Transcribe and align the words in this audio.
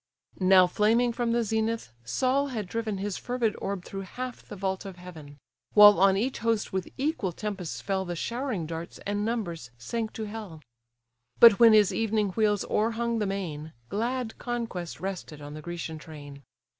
Now 0.39 0.65
flaming 0.65 1.13
from 1.13 1.31
the 1.31 1.43
zenith, 1.43 1.93
Sol 2.03 2.47
had 2.47 2.65
driven 2.67 2.97
His 2.97 3.17
fervid 3.17 3.55
orb 3.61 3.85
through 3.85 4.01
half 4.01 4.41
the 4.41 4.55
vault 4.55 4.83
of 4.83 4.95
heaven; 4.95 5.37
While 5.75 5.99
on 5.99 6.17
each 6.17 6.39
host 6.39 6.73
with 6.73 6.89
equal 6.97 7.31
tempests 7.31 7.81
fell 7.81 8.03
The 8.03 8.15
showering 8.15 8.65
darts, 8.65 8.97
and 9.05 9.23
numbers 9.23 9.69
sank 9.77 10.11
to 10.13 10.23
hell. 10.23 10.63
But 11.39 11.59
when 11.59 11.73
his 11.73 11.93
evening 11.93 12.29
wheels 12.29 12.65
o'erhung 12.67 13.19
the 13.19 13.27
main, 13.27 13.73
Glad 13.89 14.39
conquest 14.39 14.99
rested 14.99 15.39
on 15.39 15.53
the 15.53 15.61
Grecian 15.61 15.99
train. 15.99 16.41